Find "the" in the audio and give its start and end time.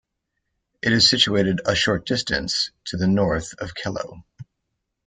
2.97-3.05